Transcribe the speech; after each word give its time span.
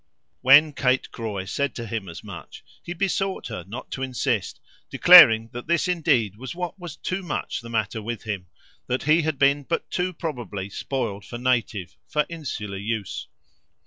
When 0.41 0.73
Kate 0.73 1.11
Croy 1.11 1.45
said 1.45 1.75
to 1.75 1.85
him 1.85 2.09
as 2.09 2.23
much 2.23 2.63
he 2.81 2.91
besought 2.91 3.49
her 3.49 3.63
not 3.67 3.91
to 3.91 4.01
insist, 4.01 4.59
declaring 4.89 5.49
that 5.53 5.67
this 5.67 5.87
indeed 5.87 6.37
was 6.37 6.55
what 6.55 6.79
was 6.79 6.95
gravely 6.95 7.37
the 7.61 7.69
matter 7.69 8.01
with 8.01 8.23
him, 8.23 8.47
that 8.87 9.03
he 9.03 9.21
had 9.21 9.37
been 9.37 9.61
but 9.61 9.91
too 9.91 10.11
probably 10.11 10.71
spoiled 10.71 11.23
for 11.23 11.37
native, 11.37 11.97
for 12.07 12.25
insular 12.29 12.77
use. 12.79 13.27